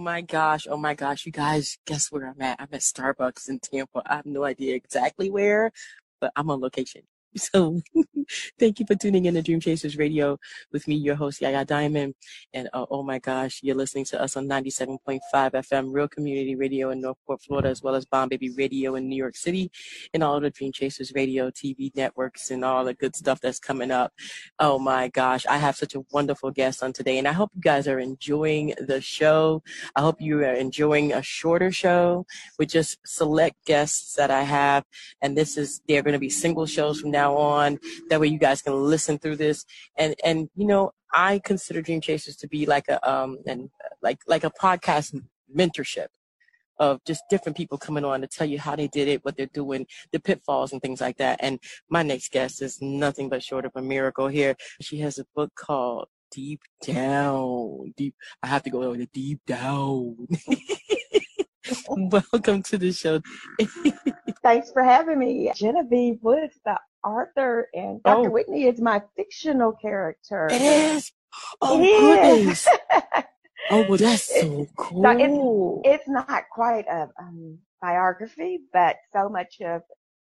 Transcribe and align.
my 0.00 0.22
gosh, 0.22 0.66
oh 0.68 0.78
my 0.78 0.94
gosh, 0.94 1.26
you 1.26 1.32
guys, 1.32 1.78
guess 1.86 2.10
where 2.10 2.26
I'm 2.28 2.42
at? 2.42 2.60
I'm 2.60 2.68
at 2.72 2.80
Starbucks 2.80 3.48
in 3.48 3.60
Tampa. 3.60 4.02
I 4.06 4.16
have 4.16 4.26
no 4.26 4.44
idea 4.44 4.74
exactly 4.74 5.30
where, 5.30 5.72
but 6.20 6.32
I'm 6.36 6.50
on 6.50 6.60
location. 6.60 7.02
So 7.36 7.80
thank 8.58 8.80
you 8.80 8.86
for 8.86 8.94
tuning 8.94 9.26
in 9.26 9.34
to 9.34 9.42
Dream 9.42 9.60
Chasers 9.60 9.96
Radio 9.96 10.38
with 10.72 10.86
me, 10.88 10.96
your 10.96 11.14
host, 11.14 11.40
Yaya 11.40 11.64
Diamond. 11.64 12.14
And 12.52 12.68
uh, 12.72 12.86
oh 12.90 13.02
my 13.02 13.18
gosh, 13.18 13.60
you're 13.62 13.76
listening 13.76 14.04
to 14.06 14.20
us 14.20 14.36
on 14.36 14.48
97.5 14.48 15.20
FM, 15.32 15.92
Real 15.92 16.08
Community 16.08 16.56
Radio 16.56 16.90
in 16.90 17.00
Northport, 17.00 17.42
Florida, 17.42 17.68
as 17.68 17.82
well 17.82 17.94
as 17.94 18.04
Bomb 18.04 18.28
Baby 18.28 18.50
Radio 18.50 18.94
in 18.96 19.08
New 19.08 19.16
York 19.16 19.36
City, 19.36 19.70
and 20.12 20.22
all 20.22 20.40
the 20.40 20.50
Dream 20.50 20.72
Chasers 20.72 21.12
Radio, 21.14 21.50
TV 21.50 21.94
networks, 21.94 22.50
and 22.50 22.64
all 22.64 22.84
the 22.84 22.94
good 22.94 23.14
stuff 23.14 23.40
that's 23.40 23.58
coming 23.58 23.90
up. 23.90 24.12
Oh 24.58 24.78
my 24.78 25.08
gosh, 25.08 25.46
I 25.46 25.58
have 25.58 25.76
such 25.76 25.94
a 25.94 26.02
wonderful 26.10 26.50
guest 26.50 26.82
on 26.82 26.92
today, 26.92 27.18
and 27.18 27.28
I 27.28 27.32
hope 27.32 27.50
you 27.54 27.62
guys 27.62 27.86
are 27.86 27.98
enjoying 27.98 28.74
the 28.78 29.00
show. 29.00 29.62
I 29.94 30.00
hope 30.00 30.20
you 30.20 30.38
are 30.40 30.54
enjoying 30.54 31.12
a 31.12 31.22
shorter 31.22 31.70
show 31.70 32.26
with 32.58 32.70
just 32.70 32.98
select 33.06 33.56
guests 33.66 34.14
that 34.14 34.30
I 34.30 34.42
have. 34.42 34.84
And 35.22 35.36
this 35.36 35.56
is, 35.56 35.80
they're 35.88 36.02
going 36.02 36.14
to 36.14 36.18
be 36.18 36.30
single 36.30 36.66
shows 36.66 37.00
from 37.00 37.10
now 37.10 37.19
now 37.20 37.36
on. 37.36 37.78
That 38.08 38.20
way 38.20 38.28
you 38.28 38.38
guys 38.38 38.62
can 38.62 38.74
listen 38.74 39.18
through 39.18 39.36
this. 39.36 39.64
And, 39.96 40.14
and, 40.24 40.48
you 40.56 40.66
know, 40.66 40.92
I 41.12 41.40
consider 41.50 41.82
Dream 41.82 42.00
Chasers 42.00 42.36
to 42.36 42.48
be 42.48 42.66
like 42.66 42.86
a, 42.88 42.96
um, 43.10 43.38
and 43.46 43.70
like, 44.02 44.18
like 44.26 44.44
a 44.44 44.50
podcast 44.50 45.08
mentorship 45.54 46.08
of 46.78 47.04
just 47.04 47.22
different 47.28 47.58
people 47.58 47.76
coming 47.76 48.06
on 48.06 48.22
to 48.22 48.26
tell 48.26 48.46
you 48.46 48.58
how 48.58 48.74
they 48.74 48.88
did 48.88 49.06
it, 49.06 49.22
what 49.24 49.36
they're 49.36 49.58
doing, 49.62 49.86
the 50.12 50.20
pitfalls 50.20 50.72
and 50.72 50.80
things 50.80 51.00
like 51.00 51.18
that. 51.18 51.38
And 51.42 51.58
my 51.90 52.02
next 52.02 52.32
guest 52.32 52.62
is 52.62 52.80
nothing 52.80 53.28
but 53.28 53.42
short 53.42 53.66
of 53.66 53.72
a 53.74 53.82
miracle 53.82 54.28
here. 54.28 54.54
She 54.80 54.98
has 55.00 55.18
a 55.18 55.26
book 55.36 55.50
called 55.54 56.08
Deep 56.30 56.62
Down. 56.82 57.92
Deep. 57.98 58.14
I 58.42 58.46
have 58.46 58.62
to 58.62 58.70
go 58.70 58.92
to 58.92 58.98
the 58.98 59.08
deep 59.12 59.40
down. 59.46 60.16
Welcome 61.88 62.62
to 62.64 62.78
the 62.78 62.92
show. 62.92 63.20
Thanks 64.42 64.70
for 64.72 64.82
having 64.82 65.18
me. 65.18 65.52
Genevieve 65.54 66.18
Woods, 66.22 66.58
the 66.64 66.78
Arthur, 67.04 67.68
and 67.74 68.02
Dr. 68.02 68.28
Oh. 68.28 68.30
Whitney 68.30 68.64
is 68.64 68.80
my 68.80 69.02
fictional 69.16 69.72
character. 69.72 70.48
It 70.50 70.62
is. 70.62 71.12
Oh 71.60 71.80
it 71.80 72.00
goodness. 72.00 72.66
Is. 72.66 72.68
oh 73.70 73.86
well, 73.88 73.98
that's 73.98 74.40
so 74.40 74.66
cool. 74.76 75.02
So 75.02 75.80
it's, 75.84 76.00
it's, 76.02 76.08
not 76.08 76.44
quite 76.52 76.86
a 76.88 77.08
um, 77.18 77.58
biography, 77.80 78.60
but 78.72 78.96
so 79.12 79.28
much 79.28 79.60
of 79.60 79.82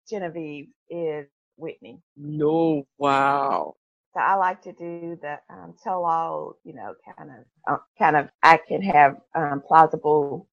Genevieve 0.09 0.69
is 0.91 1.27
Whitney. 1.57 2.01
No, 2.17 2.87
wow. 2.99 3.77
So 4.15 4.21
I 4.21 4.35
like 4.37 4.63
to 4.63 4.73
do 4.73 5.19
the 5.21 5.39
um, 5.51 5.75
tell 5.83 6.05
all, 6.05 6.57
you 6.65 6.73
know, 6.73 6.95
kind 7.19 7.31
of, 7.31 7.75
uh, 7.75 7.79
kind 7.99 8.17
of. 8.17 8.29
I 8.43 8.59
can 8.67 8.81
have 8.81 9.17
um, 9.35 9.63
plausible 9.67 10.49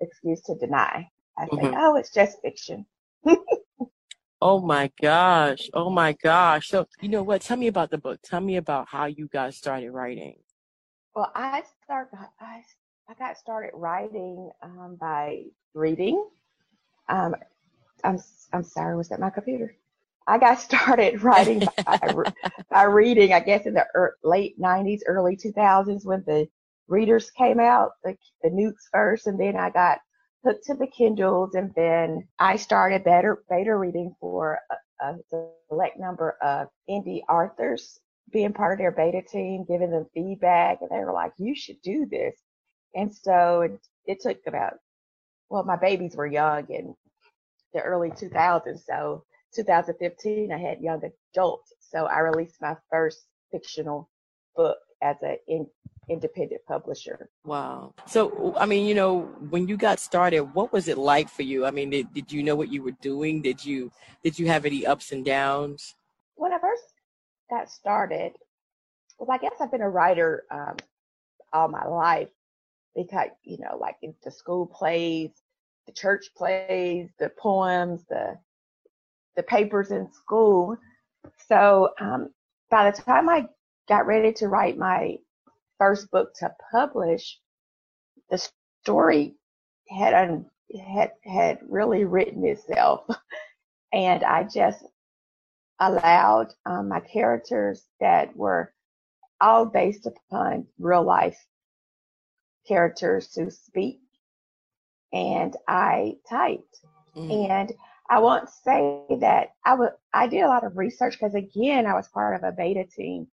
excuse 0.00 0.40
to 0.42 0.54
deny. 0.54 1.10
I 1.38 1.44
mm-hmm. 1.44 1.74
oh, 1.76 1.96
it's 1.96 2.12
just 2.12 2.40
fiction. 2.40 2.86
oh 4.40 4.60
my 4.60 4.90
gosh. 5.00 5.70
Oh 5.74 5.90
my 5.90 6.12
gosh. 6.12 6.68
So, 6.68 6.86
you 7.00 7.08
know 7.08 7.22
what? 7.22 7.42
Tell 7.42 7.56
me 7.56 7.66
about 7.68 7.90
the 7.90 7.98
book. 7.98 8.20
Tell 8.22 8.40
me 8.40 8.56
about 8.56 8.88
how 8.88 9.06
you 9.06 9.28
guys 9.32 9.56
started 9.56 9.90
writing. 9.90 10.36
Well, 11.14 11.32
I 11.34 11.62
start 11.84 12.10
I, 12.40 12.62
I 13.08 13.14
got 13.14 13.38
started 13.38 13.70
writing 13.74 14.50
um, 14.62 14.96
by 15.00 15.44
reading. 15.74 16.28
Um, 17.08 17.34
I'm 18.04 18.18
I'm 18.52 18.62
sorry, 18.62 18.96
was 18.96 19.08
that 19.08 19.20
my 19.20 19.30
computer? 19.30 19.74
I 20.26 20.38
got 20.38 20.60
started 20.60 21.22
writing 21.22 21.62
by, 21.84 22.14
by 22.70 22.82
reading, 22.84 23.32
I 23.32 23.40
guess, 23.40 23.66
in 23.66 23.74
the 23.74 23.86
er, 23.94 24.16
late 24.22 24.60
90s, 24.60 25.00
early 25.06 25.36
2000s 25.36 26.04
when 26.04 26.22
the 26.26 26.48
readers 26.88 27.30
came 27.30 27.60
out, 27.60 27.92
the, 28.04 28.16
the 28.42 28.50
Nooks 28.50 28.88
first, 28.92 29.26
and 29.26 29.40
then 29.40 29.56
I 29.56 29.70
got 29.70 29.98
hooked 30.46 30.64
to 30.66 30.74
the 30.74 30.86
Kindles, 30.86 31.54
and 31.54 31.72
then 31.74 32.28
I 32.38 32.56
started 32.56 33.02
beta, 33.02 33.34
beta 33.50 33.74
reading 33.76 34.14
for 34.20 34.60
a, 35.00 35.06
a 35.06 35.16
select 35.68 35.98
number 35.98 36.36
of 36.40 36.68
indie 36.88 37.22
authors, 37.28 37.98
being 38.32 38.52
part 38.52 38.74
of 38.74 38.78
their 38.78 38.92
beta 38.92 39.22
team, 39.22 39.64
giving 39.68 39.90
them 39.90 40.06
feedback, 40.14 40.78
and 40.80 40.90
they 40.90 41.04
were 41.04 41.12
like, 41.12 41.32
"You 41.36 41.56
should 41.56 41.82
do 41.82 42.06
this." 42.06 42.36
And 42.94 43.12
so 43.14 43.62
it, 43.62 43.80
it 44.06 44.20
took 44.20 44.38
about, 44.46 44.74
well, 45.50 45.64
my 45.64 45.76
babies 45.76 46.14
were 46.14 46.26
young 46.26 46.66
in 46.70 46.94
the 47.74 47.82
early 47.82 48.10
2000s, 48.10 48.84
so 48.86 49.24
2015 49.54 50.52
I 50.52 50.58
had 50.58 50.80
young 50.80 51.02
adults, 51.34 51.72
so 51.80 52.06
I 52.06 52.20
released 52.20 52.60
my 52.60 52.76
first 52.90 53.26
fictional 53.50 54.08
book 54.54 54.78
as 55.02 55.16
an 55.22 55.38
independent 56.08 56.60
publisher. 56.66 57.28
Wow. 57.44 57.94
So, 58.06 58.54
I 58.56 58.66
mean, 58.66 58.86
you 58.86 58.94
know, 58.94 59.22
when 59.50 59.66
you 59.66 59.76
got 59.76 59.98
started, 59.98 60.42
what 60.54 60.72
was 60.72 60.88
it 60.88 60.98
like 60.98 61.28
for 61.28 61.42
you? 61.42 61.66
I 61.66 61.70
mean, 61.70 61.90
did, 61.90 62.12
did 62.12 62.32
you 62.32 62.42
know 62.42 62.54
what 62.54 62.72
you 62.72 62.82
were 62.82 62.96
doing? 63.02 63.42
Did 63.42 63.64
you 63.64 63.90
did 64.22 64.38
you 64.38 64.46
have 64.46 64.64
any 64.64 64.86
ups 64.86 65.12
and 65.12 65.24
downs? 65.24 65.94
When 66.36 66.52
I 66.52 66.58
first 66.58 66.84
got 67.50 67.70
started, 67.70 68.32
well, 69.18 69.30
I 69.30 69.38
guess 69.38 69.54
I've 69.60 69.70
been 69.70 69.82
a 69.82 69.90
writer 69.90 70.44
um, 70.50 70.76
all 71.52 71.68
my 71.68 71.86
life 71.86 72.28
because, 72.94 73.30
you 73.44 73.58
know, 73.58 73.76
like 73.76 73.96
in 74.02 74.14
the 74.24 74.30
school 74.30 74.66
plays, 74.66 75.30
the 75.86 75.92
church 75.92 76.26
plays, 76.36 77.08
the 77.18 77.30
poems, 77.30 78.04
the 78.08 78.38
the 79.36 79.42
papers 79.42 79.90
in 79.90 80.10
school. 80.12 80.76
So 81.48 81.90
um, 82.00 82.30
by 82.70 82.90
the 82.90 83.02
time 83.02 83.28
I 83.28 83.46
got 83.88 84.06
ready 84.06 84.32
to 84.34 84.48
write 84.48 84.78
my 84.78 85.18
first 85.78 86.10
book 86.10 86.34
to 86.40 86.54
publish, 86.70 87.38
the 88.30 88.38
story 88.82 89.34
had 89.88 90.44
had 90.84 91.12
had 91.24 91.58
really 91.68 92.04
written 92.04 92.44
itself, 92.44 93.06
and 93.92 94.24
I 94.24 94.44
just 94.44 94.84
allowed 95.78 96.54
um, 96.64 96.88
my 96.88 97.00
characters 97.00 97.84
that 98.00 98.34
were 98.36 98.72
all 99.40 99.66
based 99.66 100.06
upon 100.06 100.66
real 100.78 101.02
life 101.02 101.38
characters 102.66 103.28
to 103.28 103.50
speak, 103.50 104.00
and 105.12 105.54
I 105.68 106.16
typed. 106.28 106.80
Mm. 107.16 107.50
And 107.50 107.72
I 108.08 108.18
won't 108.20 108.48
say 108.48 109.02
that 109.20 109.50
I 109.64 109.74
would. 109.74 109.90
I 110.12 110.26
did 110.26 110.42
a 110.42 110.48
lot 110.48 110.64
of 110.64 110.76
research 110.76 111.14
because 111.14 111.34
again, 111.34 111.86
I 111.86 111.94
was 111.94 112.08
part 112.08 112.36
of 112.36 112.42
a 112.44 112.52
beta 112.52 112.84
team 112.84 113.28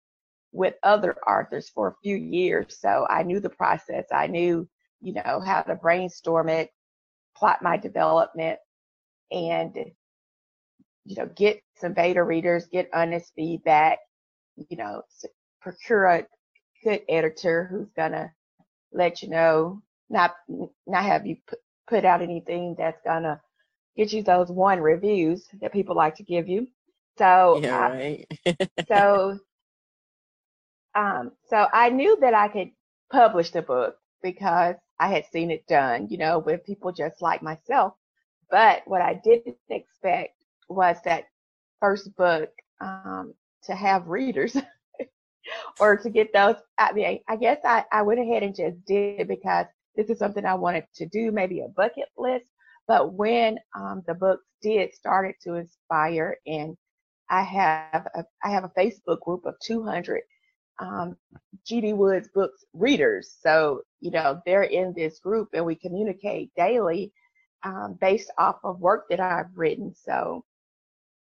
with 0.53 0.75
other 0.83 1.17
authors 1.27 1.69
for 1.69 1.89
a 1.89 1.95
few 2.03 2.17
years. 2.17 2.79
So 2.81 3.07
I 3.09 3.23
knew 3.23 3.41
the 3.41 3.51
process. 3.51 4.07
I 4.13 4.27
knew, 4.27 4.69
you 5.01 5.13
know, 5.13 5.41
how 5.45 5.63
to 5.63 5.75
brainstorm 5.75 6.49
it, 6.49 6.71
plot 7.37 7.63
my 7.63 7.77
development, 7.77 8.59
and, 9.31 9.75
you 11.05 11.17
know, 11.17 11.29
get 11.37 11.61
some 11.77 11.93
beta 11.93 12.23
readers, 12.23 12.67
get 12.67 12.89
honest 12.95 13.33
feedback, 13.37 13.99
you 14.57 14.77
know, 14.77 15.03
procure 15.61 16.07
a 16.07 16.27
good 16.83 17.03
editor 17.09 17.69
who's 17.71 17.91
going 17.95 18.13
to 18.13 18.31
let 18.93 19.23
you 19.23 19.29
know, 19.29 19.83
not, 20.09 20.35
not 20.87 21.05
have 21.05 21.27
you 21.27 21.37
put, 21.47 21.59
put 21.87 22.05
out 22.05 22.23
anything 22.23 22.75
that's 22.79 23.01
going 23.05 23.23
to 23.23 23.41
get 23.97 24.13
you 24.13 24.23
those 24.23 24.49
one 24.49 24.81
reviews 24.81 25.47
that 25.61 25.73
people 25.73 25.95
like 25.95 26.15
to 26.17 26.23
give 26.23 26.49
you. 26.49 26.67
So, 27.19 27.61
yeah, 27.63 27.87
uh, 27.87 27.91
right. 27.91 28.27
so 28.89 29.39
um, 30.99 31.31
so 31.49 31.69
I 31.73 31.91
knew 31.91 32.19
that 32.21 32.35
I 32.35 32.49
could 32.49 32.71
publish 33.13 33.51
the 33.53 33.63
book 33.63 33.97
because 34.21 34.75
I 34.99 35.09
had 35.09 35.27
seen 35.27 35.53
it 35.53 35.65
done, 35.69 36.09
you 36.11 36.19
know, 36.19 36.41
with 36.41 36.65
people 36.65 36.91
just 36.91 37.23
like 37.23 37.41
myself. 37.41 37.95
But 38.51 38.83
what 38.87 39.01
I 39.01 39.15
didn't 39.23 39.57
expect 39.71 40.35
was 40.69 40.97
that 41.05 41.25
first 41.79 42.17
book 42.17 42.51
um, 42.81 43.33
to 43.65 43.77
have 43.77 44.09
readers 44.09 44.57
or 45.81 45.97
to 45.99 46.11
get 46.11 46.33
those. 46.33 46.57
I 46.79 46.93
mean, 46.93 47.21
I 47.29 47.37
guess 47.37 47.59
I, 47.65 47.85
I 47.93 48.03
went 48.03 48.21
ahead 48.21 48.43
and 48.43 48.57
just 48.57 48.85
did 48.85 49.29
because 49.29 49.67
this 49.95 50.11
is 50.11 50.19
something 50.19 50.45
I 50.45 50.55
wanted 50.55 50.85
to 50.97 51.07
do, 51.07 51.31
maybe 51.31 51.61
a 51.61 51.69
bucket 51.69 52.09
list. 52.17 52.47
But 52.89 53.15
when 53.15 53.59
um, 53.77 54.03
the 54.07 54.15
books 54.15 54.45
did 54.63 54.95
started 54.95 55.37
to 55.45 55.55
inspire 55.55 56.39
and 56.47 56.77
I 57.31 57.43
have 57.43 58.09
a, 58.17 58.25
I 58.43 58.51
have 58.51 58.65
a 58.65 58.71
Facebook 58.71 59.21
group 59.21 59.45
of 59.45 59.55
200 59.63 60.23
um, 60.79 61.17
G.D. 61.65 61.93
Woods 61.95 62.29
books 62.29 62.65
readers. 62.73 63.37
So, 63.41 63.83
you 64.01 64.11
know, 64.11 64.41
they're 64.47 64.63
in 64.65 64.93
this 64.95 65.19
group 65.19 65.51
and 65.55 65.65
we 65.65 65.75
communicate 65.75 66.51
daily 66.57 67.13
um, 67.65 67.99
based 68.01 68.31
off 68.39 68.59
of 68.65 68.81
work 68.81 69.07
that 69.11 69.21
I've 69.21 69.57
written. 69.57 69.95
So 69.95 70.45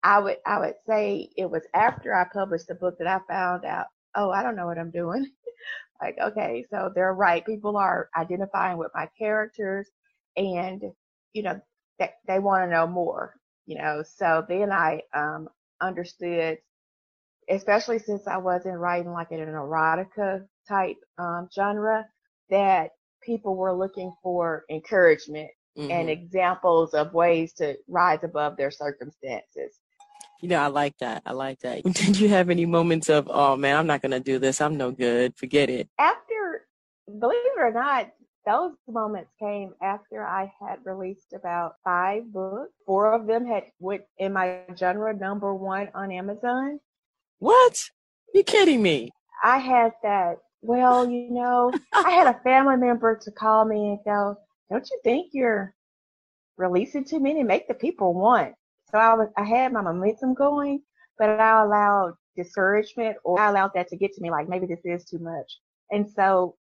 I 0.03 0.19
would, 0.19 0.37
I 0.45 0.59
would 0.59 0.75
say 0.87 1.29
it 1.37 1.49
was 1.49 1.63
after 1.73 2.13
I 2.13 2.25
published 2.31 2.67
the 2.67 2.75
book 2.75 2.97
that 2.99 3.07
I 3.07 3.19
found 3.31 3.65
out, 3.65 3.87
oh, 4.15 4.31
I 4.31 4.43
don't 4.43 4.55
know 4.55 4.67
what 4.67 4.79
I'm 4.79 4.91
doing. 4.91 5.29
like, 6.01 6.17
okay, 6.21 6.65
so 6.69 6.91
they're 6.93 7.13
right. 7.13 7.45
People 7.45 7.77
are 7.77 8.09
identifying 8.17 8.77
with 8.77 8.91
my 8.95 9.07
characters 9.17 9.89
and, 10.37 10.81
you 11.33 11.43
know, 11.43 11.59
they, 11.99 12.09
they 12.27 12.39
want 12.39 12.63
to 12.63 12.71
know 12.71 12.87
more, 12.87 13.35
you 13.67 13.77
know, 13.77 14.03
so 14.03 14.45
then 14.47 14.71
I, 14.71 15.01
um, 15.13 15.49
understood 15.81 16.57
especially 17.51 17.99
since 17.99 18.27
I 18.27 18.37
wasn't 18.37 18.77
writing 18.77 19.11
like 19.11 19.31
in 19.31 19.41
an 19.41 19.49
erotica 19.49 20.45
type 20.67 20.97
um, 21.17 21.49
genre, 21.53 22.05
that 22.49 22.91
people 23.23 23.55
were 23.55 23.73
looking 23.73 24.13
for 24.23 24.65
encouragement 24.69 25.49
mm-hmm. 25.77 25.91
and 25.91 26.09
examples 26.09 26.93
of 26.93 27.13
ways 27.13 27.53
to 27.53 27.75
rise 27.87 28.19
above 28.23 28.57
their 28.57 28.71
circumstances. 28.71 29.79
You 30.41 30.49
know, 30.49 30.59
I 30.59 30.67
like 30.67 30.97
that. 30.99 31.21
I 31.25 31.33
like 31.33 31.59
that. 31.59 31.83
Did 31.93 32.19
you 32.19 32.29
have 32.29 32.49
any 32.49 32.65
moments 32.65 33.09
of, 33.09 33.27
oh 33.29 33.55
man, 33.55 33.77
I'm 33.77 33.87
not 33.87 34.01
going 34.01 34.11
to 34.11 34.19
do 34.19 34.39
this. 34.39 34.59
I'm 34.59 34.75
no 34.75 34.91
good. 34.91 35.37
Forget 35.37 35.69
it. 35.69 35.87
After, 35.99 36.65
believe 37.19 37.37
it 37.37 37.59
or 37.59 37.71
not, 37.71 38.11
those 38.45 38.71
moments 38.87 39.29
came 39.39 39.73
after 39.83 40.25
I 40.25 40.51
had 40.59 40.79
released 40.83 41.33
about 41.33 41.75
five 41.83 42.31
books. 42.33 42.71
Four 42.87 43.13
of 43.13 43.27
them 43.27 43.45
had 43.45 43.65
went 43.79 44.01
in 44.17 44.33
my 44.33 44.61
genre 44.75 45.13
number 45.13 45.53
one 45.53 45.89
on 45.93 46.11
Amazon. 46.11 46.79
What? 47.41 47.89
You 48.35 48.43
kidding 48.43 48.83
me? 48.83 49.09
I 49.43 49.57
had 49.57 49.93
that. 50.03 50.37
Well, 50.61 51.09
you 51.09 51.31
know, 51.31 51.73
I 51.91 52.11
had 52.11 52.27
a 52.27 52.39
family 52.43 52.77
member 52.77 53.17
to 53.17 53.31
call 53.31 53.65
me 53.65 53.89
and 53.89 53.99
go, 54.05 54.37
"Don't 54.69 54.87
you 54.91 54.99
think 55.03 55.31
you're 55.33 55.73
releasing 56.57 57.03
too 57.03 57.19
many? 57.19 57.41
Make 57.41 57.67
the 57.67 57.73
people 57.73 58.13
want." 58.13 58.53
So 58.91 58.99
I 58.99 59.15
was, 59.15 59.29
I 59.37 59.43
had 59.43 59.73
my 59.73 59.81
momentum 59.81 60.35
going, 60.35 60.83
but 61.17 61.31
I 61.31 61.63
allowed 61.63 62.13
discouragement 62.35 63.17
or 63.23 63.39
I 63.39 63.49
allowed 63.49 63.71
that 63.73 63.87
to 63.87 63.97
get 63.97 64.13
to 64.13 64.21
me, 64.21 64.29
like 64.29 64.47
maybe 64.47 64.67
this 64.67 64.85
is 64.85 65.03
too 65.03 65.17
much. 65.17 65.59
And 65.89 66.07
so 66.07 66.57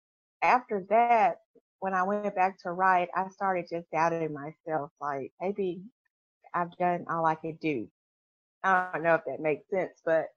after 0.43 0.85
that, 0.91 1.37
when 1.79 1.95
I 1.95 2.03
went 2.03 2.35
back 2.35 2.61
to 2.61 2.71
write, 2.71 3.09
I 3.15 3.29
started 3.29 3.65
just 3.67 3.89
doubting 3.89 4.31
myself, 4.31 4.91
like 5.01 5.33
maybe 5.41 5.81
I've 6.53 6.77
done 6.77 7.07
all 7.09 7.25
I 7.25 7.33
could 7.33 7.59
do. 7.59 7.87
I 8.63 8.89
don't 8.93 9.01
know 9.01 9.15
if 9.15 9.25
that 9.25 9.39
makes 9.39 9.67
sense, 9.71 10.01
but 10.05 10.27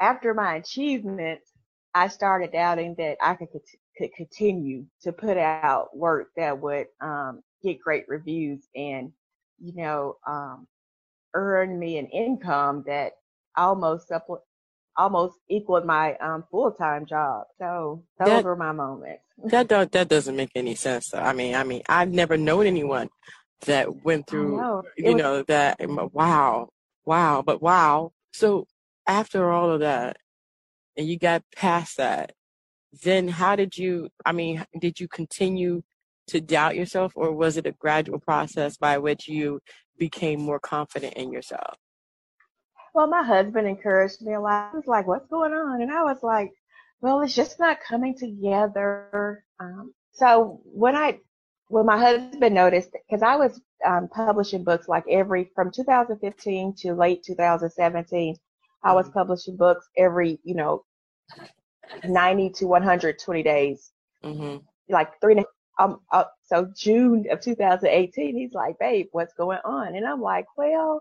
after 0.00 0.34
my 0.34 0.56
achievements, 0.56 1.50
I 1.94 2.08
started 2.08 2.52
doubting 2.52 2.94
that 2.98 3.16
I 3.22 3.34
could 3.34 3.48
could 3.96 4.12
continue 4.14 4.84
to 5.02 5.12
put 5.12 5.36
out 5.36 5.96
work 5.96 6.28
that 6.36 6.60
would 6.60 6.86
um, 7.00 7.42
get 7.62 7.80
great 7.80 8.04
reviews 8.08 8.66
and 8.74 9.12
you 9.60 9.72
know 9.76 10.16
um, 10.26 10.66
earn 11.34 11.78
me 11.78 11.98
an 11.98 12.06
income 12.06 12.82
that 12.86 13.12
almost 13.56 14.08
supple- 14.08 14.44
almost 14.96 15.38
equaled 15.48 15.84
my 15.84 16.16
um, 16.16 16.44
full 16.50 16.72
time 16.72 17.06
job. 17.06 17.46
So 17.58 18.04
those 18.18 18.28
that, 18.28 18.44
were 18.44 18.56
my 18.56 18.72
moments. 18.72 19.22
that 19.44 19.68
don't 19.68 19.90
that 19.92 20.08
doesn't 20.08 20.36
make 20.36 20.50
any 20.54 20.74
sense. 20.74 21.10
Though. 21.10 21.20
I 21.20 21.32
mean, 21.32 21.54
I 21.54 21.64
mean, 21.64 21.82
I've 21.88 22.10
never 22.10 22.36
known 22.36 22.66
anyone 22.66 23.08
that 23.66 24.04
went 24.04 24.26
through. 24.26 24.56
Know. 24.56 24.82
You 24.96 25.12
was, 25.12 25.22
know 25.22 25.42
that. 25.44 25.78
Wow, 26.12 26.70
wow, 27.04 27.42
but 27.42 27.62
wow. 27.62 28.12
So 28.32 28.66
after 29.06 29.50
all 29.50 29.70
of 29.70 29.80
that 29.80 30.16
and 30.96 31.06
you 31.06 31.18
got 31.18 31.42
past 31.54 31.96
that, 31.96 32.32
then 33.02 33.28
how 33.28 33.56
did 33.56 33.76
you, 33.76 34.08
I 34.24 34.32
mean, 34.32 34.64
did 34.80 35.00
you 35.00 35.08
continue 35.08 35.82
to 36.28 36.40
doubt 36.40 36.76
yourself 36.76 37.12
or 37.16 37.32
was 37.32 37.56
it 37.56 37.66
a 37.66 37.72
gradual 37.72 38.18
process 38.18 38.76
by 38.76 38.98
which 38.98 39.28
you 39.28 39.60
became 39.98 40.40
more 40.40 40.60
confident 40.60 41.14
in 41.14 41.32
yourself? 41.32 41.76
Well, 42.94 43.08
my 43.08 43.24
husband 43.24 43.66
encouraged 43.66 44.22
me 44.22 44.34
a 44.34 44.40
lot. 44.40 44.70
He 44.70 44.76
was 44.76 44.86
like, 44.86 45.06
what's 45.06 45.28
going 45.28 45.52
on? 45.52 45.82
And 45.82 45.90
I 45.90 46.02
was 46.02 46.22
like, 46.22 46.52
well, 47.00 47.20
it's 47.22 47.34
just 47.34 47.58
not 47.58 47.78
coming 47.80 48.16
together. 48.16 49.44
Um, 49.58 49.92
so 50.12 50.60
when 50.64 50.94
I, 50.94 51.18
when 51.68 51.86
my 51.86 51.98
husband 51.98 52.54
noticed, 52.54 52.90
because 52.92 53.22
I 53.22 53.36
was 53.36 53.60
um, 53.84 54.08
publishing 54.08 54.62
books 54.62 54.86
like 54.86 55.04
every, 55.10 55.50
from 55.54 55.72
2015 55.72 56.74
to 56.78 56.94
late 56.94 57.24
2017, 57.24 58.36
I 58.84 58.92
was 58.92 59.06
mm-hmm. 59.06 59.18
publishing 59.18 59.56
books 59.56 59.88
every, 59.96 60.38
you 60.44 60.54
know, 60.54 60.84
90 62.04 62.50
to 62.50 62.66
120 62.66 63.42
days. 63.42 63.90
Mm-hmm. 64.22 64.58
Like 64.88 65.20
three 65.20 65.36
and 65.36 65.46
um, 65.78 66.00
uh, 66.12 66.24
so 66.44 66.70
June 66.76 67.24
of 67.30 67.40
2018, 67.40 68.36
he's 68.36 68.52
like, 68.52 68.78
babe, 68.78 69.08
what's 69.12 69.34
going 69.34 69.58
on? 69.64 69.96
And 69.96 70.06
I'm 70.06 70.20
like, 70.20 70.46
well, 70.56 71.00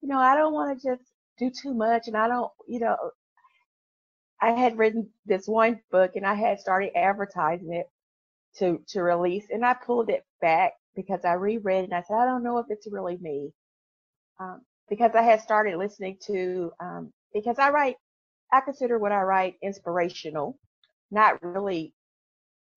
you 0.00 0.08
know, 0.08 0.18
I 0.18 0.36
don't 0.36 0.52
want 0.52 0.80
to 0.80 0.88
just 0.88 1.02
do 1.38 1.50
too 1.50 1.74
much. 1.74 2.06
And 2.06 2.16
I 2.16 2.28
don't, 2.28 2.50
you 2.68 2.78
know, 2.78 2.96
I 4.40 4.50
had 4.50 4.78
written 4.78 5.08
this 5.26 5.48
one 5.48 5.80
book 5.90 6.12
and 6.14 6.26
I 6.26 6.34
had 6.34 6.60
started 6.60 6.96
advertising 6.96 7.72
it 7.72 7.86
to, 8.58 8.80
to 8.88 9.02
release 9.02 9.46
and 9.50 9.64
I 9.64 9.74
pulled 9.74 10.08
it 10.08 10.24
back 10.40 10.72
because 10.94 11.24
I 11.24 11.32
reread 11.34 11.82
it 11.82 11.84
and 11.84 11.94
I 11.94 12.02
said, 12.02 12.16
I 12.16 12.24
don't 12.24 12.44
know 12.44 12.58
if 12.58 12.66
it's 12.68 12.86
really 12.90 13.16
me. 13.20 13.50
Um, 14.38 14.62
because 14.88 15.12
I 15.14 15.22
had 15.22 15.40
started 15.40 15.78
listening 15.78 16.18
to 16.26 16.72
um, 16.80 17.12
because 17.34 17.58
I 17.58 17.70
write, 17.70 17.96
I 18.52 18.60
consider 18.60 18.98
what 18.98 19.12
I 19.12 19.22
write 19.22 19.56
inspirational, 19.62 20.58
not 21.10 21.42
really, 21.42 21.94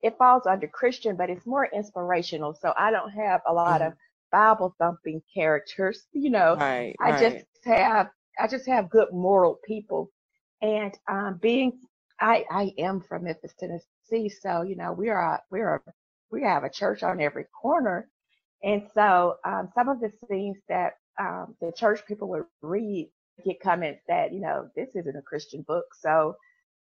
it 0.01 0.17
falls 0.17 0.45
under 0.45 0.67
Christian, 0.67 1.15
but 1.15 1.29
it's 1.29 1.45
more 1.45 1.67
inspirational. 1.73 2.53
So 2.53 2.73
I 2.77 2.91
don't 2.91 3.11
have 3.11 3.41
a 3.47 3.53
lot 3.53 3.81
mm-hmm. 3.81 3.91
of 3.91 3.97
Bible 4.31 4.75
thumping 4.79 5.21
characters, 5.33 6.03
you 6.11 6.29
know, 6.29 6.55
right, 6.55 6.95
I 6.99 7.11
right. 7.11 7.19
just 7.19 7.45
have, 7.65 8.09
I 8.39 8.47
just 8.47 8.67
have 8.67 8.89
good 8.89 9.07
moral 9.11 9.59
people. 9.65 10.11
And, 10.61 10.93
um, 11.09 11.39
being, 11.41 11.79
I, 12.19 12.45
I 12.49 12.73
am 12.77 13.01
from 13.01 13.25
Memphis, 13.25 13.53
Tennessee. 13.59 14.29
So, 14.29 14.61
you 14.61 14.75
know, 14.75 14.93
we 14.93 15.09
are, 15.09 15.41
we 15.51 15.61
are, 15.61 15.81
we 16.31 16.43
have 16.43 16.63
a 16.63 16.69
church 16.69 17.03
on 17.03 17.21
every 17.21 17.45
corner. 17.61 18.09
And 18.63 18.83
so, 18.93 19.35
um, 19.45 19.69
some 19.75 19.89
of 19.89 19.99
the 19.99 20.11
things 20.27 20.57
that, 20.69 20.93
um, 21.19 21.55
the 21.61 21.71
church 21.71 22.05
people 22.07 22.27
would 22.29 22.45
read 22.61 23.09
get 23.43 23.61
comments 23.61 24.01
that, 24.07 24.33
you 24.33 24.39
know, 24.39 24.69
this 24.75 24.89
isn't 24.95 25.17
a 25.17 25.21
Christian 25.21 25.63
book. 25.67 25.85
So 25.99 26.35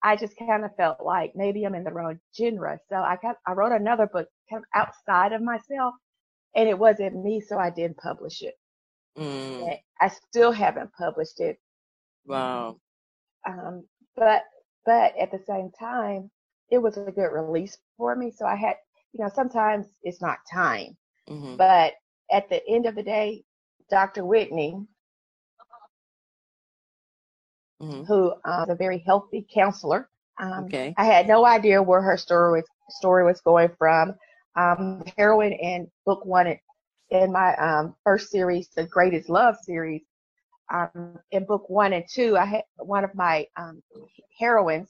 I 0.04 0.16
just 0.16 0.38
kind 0.38 0.66
of 0.66 0.76
felt 0.76 0.98
like 1.04 1.34
maybe 1.36 1.64
I'm 1.64 1.76
in 1.76 1.84
the 1.84 1.92
wrong 1.92 2.20
genre. 2.38 2.80
So 2.90 2.98
I 2.98 3.18
got, 3.22 3.38
I 3.48 3.54
wrote 3.54 3.72
another 3.72 4.08
book 4.08 4.28
kind 4.50 4.62
of 4.64 4.80
outside 4.80 5.34
of 5.34 5.42
myself 5.42 5.96
and 6.56 6.68
it 6.68 6.78
wasn't 6.78 7.24
me. 7.24 7.42
So 7.42 7.58
I 7.58 7.70
didn't 7.70 7.98
publish 7.98 8.42
it. 8.42 8.56
Mm. 9.18 9.80
I 10.02 10.08
still 10.10 10.52
haven't 10.52 10.92
published 10.94 11.40
it. 11.40 11.58
Wow. 12.26 12.78
Um, 13.48 13.86
but, 14.16 14.44
but 14.86 15.14
at 15.20 15.32
the 15.32 15.40
same 15.48 15.72
time, 15.80 16.30
it 16.70 16.78
was 16.78 16.98
a 16.98 17.12
good 17.12 17.32
release 17.32 17.78
for 17.98 18.16
me. 18.16 18.32
So 18.32 18.46
I 18.46 18.56
had, 18.56 18.76
you 19.14 19.24
know, 19.24 19.32
sometimes 19.34 19.88
it's 20.02 20.22
not 20.22 20.38
time, 20.52 20.98
mm-hmm. 21.30 21.56
but 21.56 21.94
at 22.32 22.50
the 22.50 22.62
end 22.68 22.86
of 22.86 22.96
the 22.96 23.04
day, 23.04 23.44
Dr. 23.90 24.26
Whitney, 24.26 24.76
mm-hmm. 27.84 28.04
who 28.04 28.34
uh, 28.46 28.64
is 28.64 28.70
a 28.70 28.76
very 28.76 29.00
healthy 29.06 29.46
counselor. 29.54 30.10
Um, 30.40 30.66
okay. 30.66 30.94
I 30.98 31.06
had 31.06 31.28
no 31.28 31.46
idea 31.46 31.82
where 31.82 32.02
her 32.02 32.18
story 32.18 32.62
was, 32.62 32.70
story 32.90 33.24
was 33.24 33.42
going 33.42 33.70
from. 33.78 34.16
Um, 34.56 35.04
heroine 35.18 35.54
in 35.54 35.90
book 36.06 36.26
one 36.26 36.58
in 37.10 37.32
my 37.32 37.56
um, 37.56 37.96
first 38.04 38.30
series, 38.30 38.70
the 38.70 38.86
Greatest 38.86 39.30
Love 39.30 39.56
series. 39.62 40.02
Um, 40.74 41.20
in 41.32 41.46
book 41.46 41.70
one 41.70 41.94
and 41.94 42.06
two, 42.10 42.38
I 42.38 42.46
had 42.46 42.64
one 42.78 43.04
of 43.04 43.14
my 43.14 43.48
um, 43.58 43.84
heroines. 44.40 44.90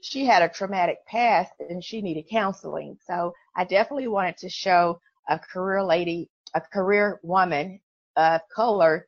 She 0.00 0.24
had 0.24 0.42
a 0.42 0.48
traumatic 0.48 0.98
past 1.06 1.52
and 1.58 1.82
she 1.82 2.00
needed 2.00 2.28
counseling. 2.30 2.98
So 3.06 3.34
I 3.56 3.64
definitely 3.64 4.08
wanted 4.08 4.36
to 4.38 4.48
show 4.48 5.00
a 5.28 5.38
career 5.38 5.82
lady, 5.82 6.30
a 6.54 6.60
career 6.60 7.20
woman 7.22 7.80
of 8.16 8.40
color 8.54 9.06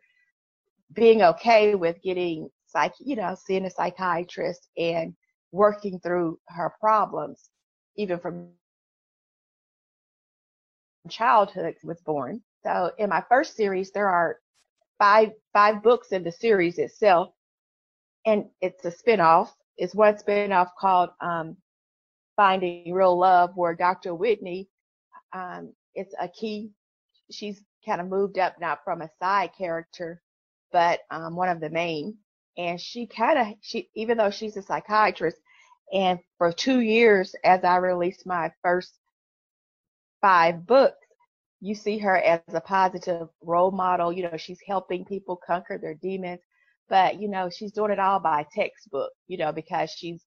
being 0.93 1.23
okay 1.23 1.75
with 1.75 2.01
getting 2.03 2.51
psych, 2.67 2.95
you 2.99 3.17
know, 3.17 3.37
seeing 3.47 3.65
a 3.65 3.71
psychiatrist 3.71 4.69
and 4.77 5.15
working 5.53 5.99
through 6.01 6.39
her 6.49 6.75
problems, 6.81 7.51
even 7.97 8.19
from 8.19 8.49
childhood 11.09 11.75
was 11.83 12.01
born. 12.03 12.43
So 12.65 12.91
in 12.99 13.11
my 13.11 13.23
first 13.29 13.57
series, 13.57 13.91
there 13.93 14.09
are 14.09 14.39
five 14.99 15.31
five 15.53 15.83
books 15.83 16.13
in 16.13 16.23
the 16.25 16.33
series 16.33 16.79
itself, 16.79 17.33
and 18.27 18.47
it's 18.61 18.85
a 18.85 18.91
spinoff. 18.91 19.51
It's 19.77 19.95
one 19.95 20.15
spinoff 20.17 20.71
called 20.79 21.11
um, 21.21 21.57
Finding 22.37 22.93
Real 22.93 23.17
Love, 23.19 23.51
where 23.55 23.75
Dr. 23.75 24.15
Whitney, 24.15 24.69
um, 25.33 25.73
it's 25.95 26.15
a 26.21 26.29
key. 26.29 26.71
She's 27.31 27.63
kind 27.85 28.01
of 28.01 28.09
moved 28.09 28.39
up 28.39 28.57
now 28.61 28.79
from 28.85 29.03
a 29.03 29.11
side 29.21 29.51
character, 29.57 30.21
but 30.73 31.01
um, 31.11 31.37
one 31.37 31.49
of 31.49 31.61
the 31.61 31.71
main 31.71 32.17
and 32.57 32.81
she 32.81 33.07
kind 33.07 33.39
of 33.39 33.47
she 33.61 33.89
even 33.95 34.19
though 34.19 34.31
she's 34.31 34.57
a 34.57 34.63
psychiatrist, 34.63 35.39
and 35.93 36.19
for 36.39 36.53
two 36.53 36.81
years 36.81 37.35
as 37.45 37.65
I 37.65 37.77
released 37.77 38.27
my 38.27 38.53
first 38.63 38.99
five 40.21 40.67
books, 40.67 41.07
you 41.61 41.75
see 41.75 41.99
her 41.99 42.17
as 42.19 42.41
a 42.49 42.61
positive 42.61 43.29
role 43.43 43.71
model. 43.71 44.13
You 44.13 44.25
know, 44.25 44.37
she's 44.37 44.61
helping 44.67 45.05
people 45.05 45.41
conquer 45.47 45.79
their 45.79 45.95
demons, 45.95 46.41
but 46.89 47.21
you 47.21 47.29
know, 47.29 47.51
she's 47.51 47.73
doing 47.73 47.93
it 47.93 47.99
all 48.01 48.21
by 48.21 48.47
textbook. 48.55 49.13
You 49.29 49.39
know, 49.39 49.53
because 49.53 49.91
she's 49.91 50.25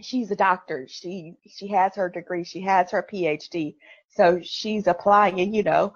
she's 0.00 0.30
a 0.30 0.36
doctor. 0.36 0.86
She 0.88 1.34
she 1.48 1.68
has 1.68 1.94
her 1.96 2.08
degree. 2.08 2.44
She 2.44 2.60
has 2.62 2.90
her 2.90 3.06
PhD. 3.12 3.76
So 4.10 4.40
she's 4.42 4.86
applying, 4.86 5.54
you 5.54 5.62
know, 5.62 5.94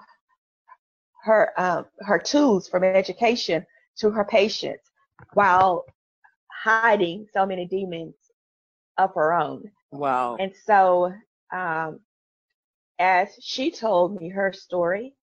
her 1.24 1.52
um, 1.60 1.86
her 2.00 2.18
tools 2.18 2.68
from 2.68 2.84
education 2.84 3.66
to 3.98 4.10
her 4.10 4.24
patients 4.24 4.90
while 5.34 5.84
hiding 6.52 7.26
so 7.32 7.46
many 7.46 7.66
demons 7.66 8.14
of 8.96 9.14
her 9.14 9.32
own. 9.32 9.70
Wow. 9.90 10.36
And 10.38 10.52
so, 10.64 11.12
um, 11.52 12.00
as 12.98 13.28
she 13.40 13.70
told 13.70 14.20
me 14.20 14.28
her 14.28 14.52
story, 14.52 15.14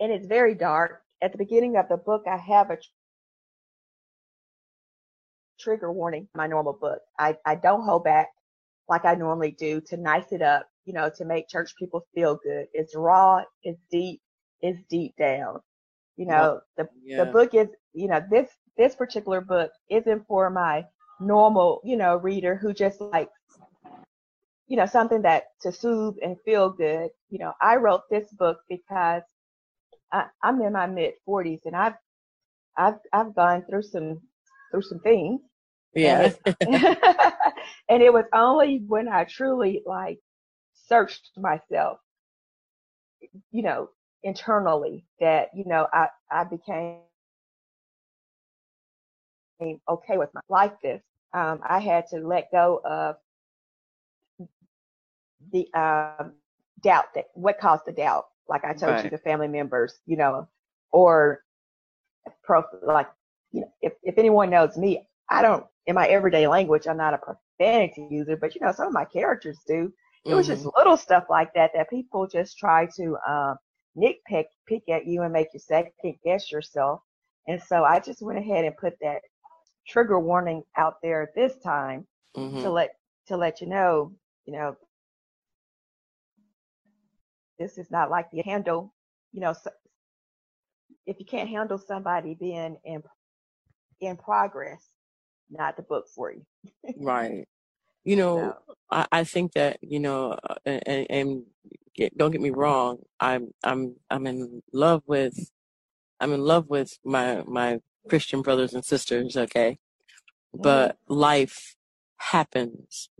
and 0.00 0.12
it's 0.12 0.26
very 0.26 0.54
dark. 0.54 1.02
At 1.20 1.32
the 1.32 1.38
beginning 1.38 1.76
of 1.76 1.88
the 1.88 1.96
book, 1.96 2.22
I 2.28 2.36
have 2.36 2.70
a 2.70 2.78
trigger 5.58 5.92
warning 5.92 6.28
my 6.34 6.46
normal 6.46 6.72
book. 6.72 7.00
I, 7.18 7.36
I 7.44 7.56
don't 7.56 7.84
hold 7.84 8.04
back 8.04 8.28
like 8.88 9.04
I 9.04 9.14
normally 9.14 9.50
do 9.52 9.80
to 9.88 9.96
nice 9.96 10.30
it 10.32 10.42
up, 10.42 10.68
you 10.84 10.92
know, 10.92 11.10
to 11.16 11.24
make 11.24 11.48
church 11.48 11.74
people 11.78 12.06
feel 12.14 12.38
good. 12.42 12.66
It's 12.72 12.94
raw, 12.94 13.42
it's 13.62 13.80
deep, 13.90 14.20
it's 14.60 14.80
deep 14.88 15.14
down. 15.18 15.60
You 16.18 16.26
know, 16.26 16.60
the 16.78 16.88
Yeah. 17.04 17.24
the 17.24 17.26
book 17.26 17.54
is, 17.54 17.68
you 17.94 18.08
know, 18.08 18.22
this 18.30 18.50
this 18.78 18.96
particular 18.96 19.40
book 19.42 19.72
isn't 19.90 20.26
for 20.28 20.50
my 20.50 20.86
normal, 21.20 21.80
you 21.84 21.96
know, 21.96 22.16
reader 22.18 22.56
who 22.56 22.74
just 22.74 23.00
likes, 23.00 23.32
you 24.68 24.76
know, 24.76 24.86
something 24.86 25.22
that 25.22 25.44
to 25.62 25.72
soothe 25.72 26.16
and 26.22 26.36
feel 26.44 26.70
good. 26.70 27.10
You 27.30 27.40
know, 27.40 27.54
I 27.62 27.76
wrote 27.76 28.02
this 28.10 28.30
book 28.32 28.60
because 28.68 29.22
I, 30.12 30.26
I'm 30.42 30.60
in 30.62 30.72
my 30.74 30.86
mid 30.86 31.14
40s 31.26 31.62
and 31.66 31.76
I've 31.76 31.94
I've 32.76 32.98
I've 33.12 33.34
gone 33.34 33.64
through 33.68 33.82
some 33.82 34.22
through 34.72 34.82
some 34.82 35.00
things 35.00 35.40
yeah. 35.94 36.32
and 36.66 38.02
it 38.02 38.12
was 38.12 38.26
only 38.34 38.84
when 38.86 39.08
I 39.08 39.24
truly 39.24 39.82
like 39.86 40.20
searched 40.74 41.30
myself, 41.36 41.98
you 43.50 43.62
know, 43.62 43.90
internally 44.22 45.04
that, 45.20 45.48
you 45.54 45.64
know, 45.64 45.86
I, 45.92 46.08
I 46.30 46.44
became 46.44 46.98
okay 47.08 47.90
with 50.18 50.32
my 50.34 50.40
life 50.48 50.72
this. 50.82 51.02
Um, 51.34 51.60
I 51.68 51.78
had 51.80 52.06
to 52.08 52.20
let 52.20 52.50
go 52.50 52.80
of 52.84 53.16
the 55.52 55.68
um, 55.74 56.32
doubt 56.82 57.06
that 57.14 57.26
what 57.34 57.58
caused 57.58 57.84
the 57.86 57.92
doubt. 57.92 58.26
Like 58.48 58.64
I 58.64 58.74
told 58.74 59.02
you, 59.02 59.10
the 59.10 59.18
family 59.18 59.48
members, 59.48 59.98
you 60.06 60.16
know, 60.16 60.48
or 60.92 61.42
prof, 62.42 62.64
like, 62.82 63.08
you 63.52 63.62
know, 63.62 63.72
if, 63.82 63.92
if 64.02 64.18
anyone 64.18 64.50
knows 64.50 64.76
me, 64.76 65.06
I 65.30 65.42
don't, 65.42 65.64
in 65.86 65.94
my 65.94 66.06
everyday 66.08 66.46
language, 66.46 66.86
I'm 66.86 66.96
not 66.96 67.14
a 67.14 67.18
profanity 67.18 68.06
user, 68.10 68.36
but 68.36 68.54
you 68.54 68.60
know, 68.60 68.72
some 68.72 68.88
of 68.88 68.92
my 68.92 69.04
characters 69.04 69.58
do. 69.66 69.92
It 70.28 70.34
was 70.34 70.46
just 70.46 70.64
Mhm. 70.64 70.72
little 70.76 70.96
stuff 70.96 71.24
like 71.30 71.52
that 71.54 71.72
that 71.74 71.90
people 71.90 72.26
just 72.26 72.58
try 72.58 72.86
to 72.96 73.16
um, 73.28 73.58
nitpick 73.98 74.46
pick 74.66 74.88
at 74.88 75.06
you 75.06 75.22
and 75.22 75.32
make 75.32 75.48
you 75.52 75.60
second 75.60 75.92
guess 76.24 76.50
yourself. 76.52 77.00
And 77.46 77.60
so 77.62 77.84
I 77.84 78.00
just 78.00 78.22
went 78.22 78.38
ahead 78.38 78.64
and 78.64 78.76
put 78.76 78.94
that 79.00 79.20
trigger 79.86 80.20
warning 80.20 80.62
out 80.76 80.96
there 81.02 81.30
this 81.34 81.56
time 81.58 82.06
Mhm. 82.36 82.62
to 82.62 82.70
let 82.70 82.90
to 83.26 83.36
let 83.36 83.60
you 83.60 83.66
know, 83.66 84.14
you 84.46 84.52
know, 84.54 84.76
this 87.58 87.78
is 87.78 87.90
not 87.90 88.10
like 88.10 88.26
you 88.32 88.42
handle, 88.44 88.94
you 89.32 89.40
know, 89.40 89.52
so- 89.52 89.70
if 91.06 91.18
you 91.18 91.26
can't 91.26 91.48
handle 91.48 91.78
somebody 91.78 92.34
being 92.34 92.76
in 92.84 93.02
in 94.00 94.16
progress, 94.16 94.88
not 95.50 95.76
the 95.76 95.82
book 95.82 96.06
for 96.08 96.32
you. 96.32 96.44
Right. 96.96 97.46
You 98.04 98.16
know, 98.16 98.54
So, 98.66 98.76
I, 98.90 99.06
I 99.12 99.24
think 99.24 99.52
that 99.52 99.78
you 99.82 100.00
know, 100.00 100.32
uh, 100.32 100.54
and, 100.64 101.06
and 101.10 101.46
get, 101.98 102.16
don't 102.16 102.30
get 102.30 102.40
me 102.40 102.50
wrong. 102.50 102.98
I'm 103.20 103.52
I'm 103.62 103.96
I'm 104.08 104.26
in 104.26 104.62
love 104.72 105.02
with 105.06 105.50
I'm 106.20 106.32
in 106.32 106.40
love 106.40 106.68
with 106.68 106.98
my 107.04 107.42
my 107.46 107.80
Christian 108.08 108.40
brothers 108.42 108.72
and 108.72 108.84
sisters. 108.84 109.36
Okay, 109.36 109.72
mm-hmm. 109.72 110.62
but 110.62 110.96
life 111.08 111.74
happens, 112.18 113.10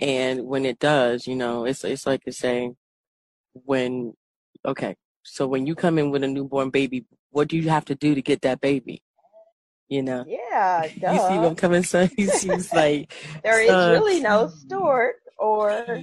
and 0.00 0.46
when 0.46 0.66
it 0.66 0.78
does, 0.78 1.26
you 1.26 1.36
know, 1.36 1.64
it's 1.64 1.84
it's 1.84 2.06
like 2.06 2.22
you're 2.26 2.32
saying 2.32 2.76
when 3.52 4.14
okay. 4.66 4.96
So 5.22 5.46
when 5.46 5.66
you 5.66 5.74
come 5.74 5.98
in 5.98 6.10
with 6.10 6.24
a 6.24 6.28
newborn 6.28 6.70
baby, 6.70 7.04
what 7.30 7.48
do 7.48 7.56
you 7.56 7.68
have 7.68 7.84
to 7.86 7.94
do 7.94 8.14
to 8.14 8.22
get 8.22 8.42
that 8.42 8.60
baby? 8.60 9.02
You 9.88 10.02
know, 10.02 10.24
yeah, 10.26 10.84
you 10.84 10.90
see 11.00 11.38
what. 11.38 11.46
I'm 11.46 11.56
coming, 11.56 11.84
son. 11.84 12.10
He 12.16 12.26
seems 12.26 12.72
like 12.82 13.12
There 13.44 13.60
is 13.62 13.70
really 13.70 14.20
no 14.20 14.48
Stewart 14.48 15.16
or 15.40 16.00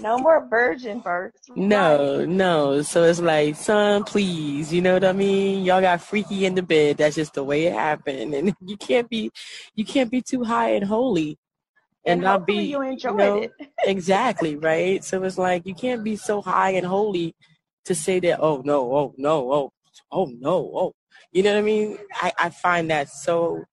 no 0.00 0.18
more 0.18 0.46
virgin 0.48 1.00
births. 1.00 1.48
Right. 1.48 1.58
No, 1.58 2.24
no. 2.24 2.82
So 2.82 3.02
it's 3.02 3.20
like, 3.20 3.56
son, 3.56 4.04
please. 4.04 4.72
You 4.72 4.80
know 4.80 4.94
what 4.94 5.04
I 5.04 5.12
mean? 5.12 5.64
Y'all 5.64 5.80
got 5.80 6.00
freaky 6.00 6.46
in 6.46 6.54
the 6.54 6.62
bed. 6.62 6.98
That's 6.98 7.16
just 7.16 7.34
the 7.34 7.44
way 7.44 7.66
it 7.66 7.72
happened. 7.72 8.34
And 8.34 8.54
you 8.64 8.76
can't 8.76 9.08
be, 9.10 9.30
you 9.74 9.84
can't 9.84 10.10
be 10.10 10.22
too 10.22 10.44
high 10.44 10.70
and 10.70 10.84
holy 10.84 11.38
and, 12.04 12.18
And 12.18 12.22
not 12.22 12.46
be, 12.46 12.54
you 12.54 12.82
you 12.82 12.96
know, 13.12 13.42
it. 13.42 13.52
exactly 13.84 14.56
right. 14.56 15.02
So 15.02 15.22
it's 15.24 15.38
like 15.38 15.66
you 15.66 15.74
can't 15.74 16.04
be 16.04 16.16
so 16.16 16.40
high 16.40 16.70
and 16.70 16.86
holy 16.86 17.34
to 17.84 17.94
say 17.94 18.20
that. 18.20 18.38
Oh 18.40 18.62
no, 18.64 18.94
oh 18.94 19.14
no, 19.16 19.52
oh, 19.52 19.72
oh 20.12 20.26
no, 20.26 20.70
oh. 20.74 20.92
You 21.32 21.42
know 21.42 21.52
what 21.52 21.58
I 21.58 21.62
mean? 21.62 21.98
I 22.14 22.32
I 22.38 22.50
find 22.50 22.90
that 22.90 23.08
so, 23.08 23.64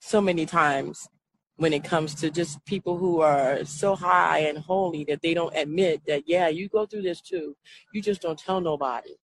so 0.00 0.20
many 0.20 0.44
times 0.44 1.06
when 1.56 1.72
it 1.72 1.84
comes 1.84 2.14
to 2.14 2.30
just 2.30 2.62
people 2.66 2.96
who 2.98 3.20
are 3.20 3.64
so 3.64 3.94
high 3.96 4.40
and 4.40 4.58
holy 4.58 5.04
that 5.04 5.22
they 5.22 5.34
don't 5.34 5.56
admit 5.56 6.02
that 6.06 6.22
yeah 6.26 6.48
you 6.48 6.68
go 6.68 6.86
through 6.86 7.02
this 7.02 7.20
too 7.20 7.56
you 7.92 8.02
just 8.02 8.20
don't 8.22 8.38
tell 8.38 8.60
nobody 8.60 9.14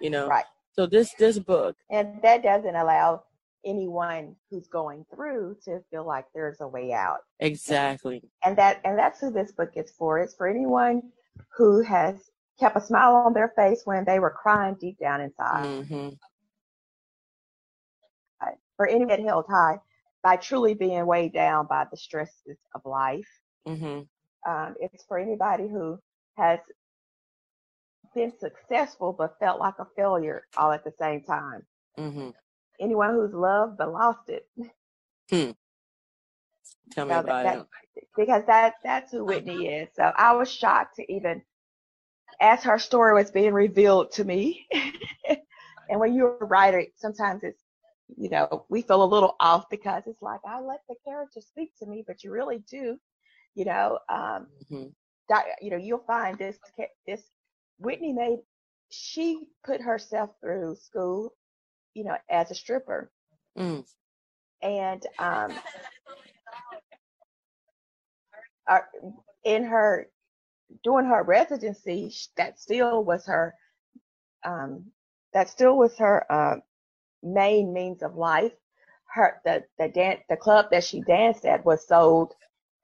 you 0.00 0.10
know 0.10 0.28
Right. 0.28 0.44
so 0.72 0.86
this 0.86 1.12
this 1.14 1.38
book 1.38 1.76
And 1.90 2.20
that 2.22 2.42
doesn't 2.42 2.76
allow 2.76 3.22
anyone 3.64 4.36
who's 4.50 4.68
going 4.68 5.04
through 5.12 5.56
to 5.64 5.80
feel 5.90 6.06
like 6.06 6.24
there's 6.34 6.60
a 6.60 6.68
way 6.68 6.92
out. 6.92 7.18
exactly 7.40 8.22
And 8.44 8.56
that 8.56 8.80
and 8.84 8.98
that's 8.98 9.20
who 9.20 9.30
this 9.30 9.52
book 9.52 9.72
is 9.74 9.90
for. 9.90 10.18
It's 10.18 10.34
for 10.34 10.46
anyone 10.46 11.02
who 11.56 11.82
has 11.82 12.30
kept 12.60 12.76
a 12.76 12.80
smile 12.80 13.16
on 13.16 13.34
their 13.34 13.52
face 13.56 13.82
when 13.84 14.04
they 14.04 14.18
were 14.18 14.30
crying 14.30 14.76
deep 14.80 14.98
down 14.98 15.20
inside. 15.20 15.66
hmm 15.90 16.08
For 18.76 18.86
anyone 18.86 19.08
that 19.08 19.20
held 19.20 19.46
high 19.48 19.78
by 20.26 20.36
truly 20.36 20.74
being 20.74 21.06
weighed 21.06 21.34
down 21.34 21.66
by 21.68 21.86
the 21.90 21.96
stresses 21.96 22.58
of 22.74 22.82
life. 22.84 23.28
hmm 23.66 24.00
Um, 24.48 24.74
it's 24.80 25.04
for 25.06 25.18
anybody 25.18 25.68
who 25.68 25.98
has 26.36 26.60
been 28.14 28.32
successful 28.38 29.12
but 29.12 29.38
felt 29.40 29.60
like 29.60 29.74
a 29.78 29.86
failure 29.96 30.44
all 30.56 30.72
at 30.72 30.84
the 30.84 30.92
same 30.98 31.22
time. 31.24 31.66
hmm 31.96 32.30
Anyone 32.80 33.14
who's 33.14 33.34
loved 33.34 33.78
but 33.78 33.92
lost 33.92 34.28
it. 34.28 34.48
tell 36.90 37.06
me 37.06 37.16
So 37.16 37.22
about 37.22 37.44
that, 37.44 37.62
it 37.62 37.66
because 38.16 38.42
that 38.46 38.74
that's 38.84 39.12
who 39.12 39.24
Whitney 39.24 39.66
is. 39.68 39.88
So 39.96 40.12
I 40.16 40.34
was 40.34 40.50
shocked 40.52 40.96
to 40.96 41.12
even 41.12 41.42
as 42.40 42.64
her 42.64 42.78
story 42.78 43.14
was 43.14 43.30
being 43.30 43.54
revealed 43.54 44.12
to 44.12 44.24
me. 44.24 44.66
and 45.88 46.00
when 46.00 46.14
you're 46.14 46.38
a 46.40 46.46
writer, 46.46 46.84
sometimes 46.96 47.42
it's 47.44 47.62
you 48.16 48.28
know, 48.30 48.64
we 48.68 48.82
feel 48.82 49.02
a 49.02 49.04
little 49.04 49.36
off 49.40 49.68
because 49.70 50.02
it's 50.06 50.22
like 50.22 50.40
I 50.46 50.60
let 50.60 50.80
the 50.88 50.96
character 51.04 51.40
speak 51.40 51.72
to 51.78 51.86
me, 51.86 52.04
but 52.06 52.22
you 52.22 52.30
really 52.30 52.62
do, 52.70 52.98
you 53.54 53.64
know, 53.64 53.98
um, 54.08 54.46
hmm 54.68 54.86
di- 55.28 55.56
you 55.60 55.70
know, 55.70 55.76
you'll 55.76 56.04
find 56.06 56.38
this 56.38 56.58
this 57.06 57.22
Whitney 57.78 58.12
made 58.12 58.38
she 58.90 59.46
put 59.64 59.80
herself 59.80 60.30
through 60.40 60.76
school, 60.76 61.32
you 61.94 62.04
know, 62.04 62.16
as 62.30 62.50
a 62.50 62.54
stripper, 62.54 63.10
mm. 63.58 63.84
and 64.62 65.06
um, 65.18 65.52
uh, 68.68 68.80
in 69.44 69.64
her 69.64 70.08
doing 70.84 71.06
her 71.06 71.22
residency, 71.22 72.12
that 72.36 72.58
still 72.60 73.04
was 73.04 73.26
her 73.26 73.54
um, 74.44 74.84
that 75.32 75.48
still 75.48 75.76
was 75.76 75.96
her 75.98 76.26
uh, 76.30 76.56
main 77.22 77.72
means 77.72 78.02
of 78.02 78.16
life. 78.16 78.52
Her 79.14 79.40
the 79.44 79.64
the 79.78 79.88
dance 79.88 80.22
the 80.28 80.36
club 80.36 80.66
that 80.72 80.84
she 80.84 81.02
danced 81.02 81.44
at 81.46 81.64
was 81.64 81.86
sold, 81.86 82.34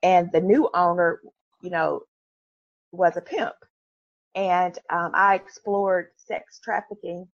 and 0.03 0.31
the 0.33 0.41
new 0.41 0.71
owner, 0.75 1.21
you 1.63 1.71
know, 1.71 2.03
was 2.93 3.17
a 3.17 3.23
pimp. 3.23 3.55
And 4.35 4.79
um, 4.91 5.13
I 5.15 5.37
explored 5.37 6.09
sex 6.17 6.61
trafficking 6.63 7.29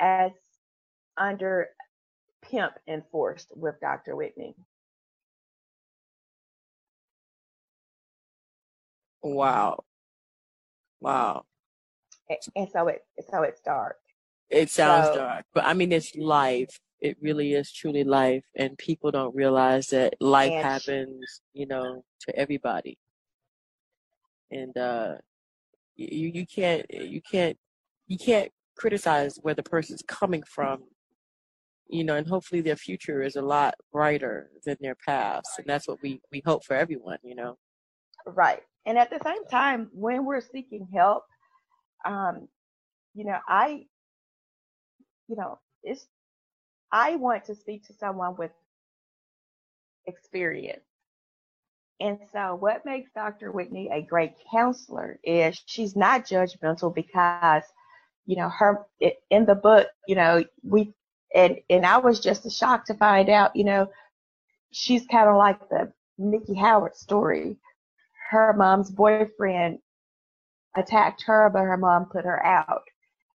as 0.00 0.32
under 1.18 1.68
Pimp 2.42 2.74
Enforced 2.88 3.52
with 3.56 3.76
Dr. 3.80 4.16
Whitney. 4.16 4.54
Wow. 9.22 9.84
Wow. 11.00 11.46
And 12.56 12.68
so 12.72 12.88
it 12.88 13.02
so 13.30 13.42
it 13.42 13.60
dark. 13.64 13.96
It 14.50 14.70
sounds 14.70 15.08
So- 15.08 15.16
dark, 15.16 15.46
but 15.54 15.64
I 15.64 15.74
mean, 15.74 15.92
it's 15.92 16.14
life. 16.16 16.80
It 17.00 17.16
really 17.20 17.52
is 17.54 17.72
truly 17.72 18.02
life, 18.02 18.44
and 18.56 18.76
people 18.76 19.10
don't 19.12 19.34
realize 19.34 19.88
that 19.88 20.14
life 20.20 20.52
happens, 20.52 21.42
you 21.52 21.66
know, 21.66 22.02
to 22.22 22.36
everybody. 22.36 22.98
And 24.50 24.76
uh, 24.76 25.16
you 25.96 26.28
you 26.34 26.46
can't 26.46 26.84
you 26.92 27.20
can't 27.20 27.56
you 28.06 28.18
can't 28.18 28.50
criticize 28.76 29.38
where 29.42 29.54
the 29.54 29.62
person's 29.62 30.02
coming 30.08 30.42
from, 30.42 30.84
you 31.88 32.02
know, 32.04 32.16
and 32.16 32.26
hopefully 32.26 32.62
their 32.62 32.76
future 32.76 33.22
is 33.22 33.36
a 33.36 33.42
lot 33.42 33.74
brighter 33.92 34.50
than 34.64 34.76
their 34.80 34.96
past, 35.06 35.46
and 35.58 35.66
that's 35.66 35.86
what 35.86 35.98
we 36.02 36.20
we 36.32 36.42
hope 36.44 36.64
for 36.64 36.74
everyone, 36.74 37.18
you 37.22 37.34
know. 37.36 37.58
Right. 38.26 38.62
And 38.86 38.98
at 38.98 39.10
the 39.10 39.20
same 39.24 39.44
time, 39.46 39.90
when 39.92 40.24
we're 40.24 40.40
seeking 40.40 40.88
help, 40.92 41.24
um, 42.04 42.48
you 43.14 43.24
know, 43.24 43.38
I, 43.46 43.84
you 45.28 45.36
know, 45.36 45.58
it's, 45.84 46.06
I 46.92 47.16
want 47.16 47.46
to 47.46 47.54
speak 47.54 47.86
to 47.88 47.94
someone 47.94 48.36
with 48.38 48.52
experience. 50.06 50.84
And 52.00 52.18
so 52.32 52.56
what 52.56 52.86
makes 52.86 53.10
Dr. 53.14 53.52
Whitney 53.52 53.90
a 53.92 54.02
great 54.02 54.34
counselor 54.52 55.18
is 55.24 55.62
she's 55.66 55.96
not 55.96 56.26
judgmental 56.26 56.94
because, 56.94 57.64
you 58.26 58.36
know, 58.36 58.50
her, 58.50 58.86
in 59.30 59.46
the 59.46 59.56
book, 59.56 59.88
you 60.08 60.16
know, 60.16 60.44
we, 60.64 60.94
and, 61.34 61.58
and 61.70 61.86
I 61.86 61.98
was 61.98 62.20
just 62.20 62.50
shocked 62.52 62.88
to 62.88 62.94
find 62.94 63.28
out, 63.30 63.56
you 63.56 63.64
know, 63.64 63.90
she's 64.72 65.06
kind 65.06 65.28
of 65.28 65.36
like 65.36 65.60
the 65.70 65.92
Mickey 66.18 66.54
Howard 66.54 66.96
story 66.96 67.58
her 68.30 68.52
mom's 68.54 68.90
boyfriend 68.90 69.78
attacked 70.76 71.24
her, 71.26 71.50
but 71.52 71.62
her 71.62 71.76
mom 71.76 72.06
put 72.06 72.24
her 72.24 72.44
out. 72.44 72.82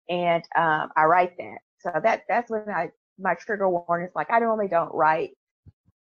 And 0.08 0.42
um, 0.56 0.90
I 0.96 1.04
write 1.04 1.36
that. 1.38 1.58
So 1.94 2.00
that 2.04 2.24
that's 2.36 2.52
when 2.52 2.70
I 2.70 2.90
my 3.18 3.34
trigger 3.34 3.68
warning 3.68 4.08
is 4.08 4.14
like 4.14 4.30
I 4.30 4.38
normally 4.40 4.68
don't 4.68 4.94
write 4.94 5.32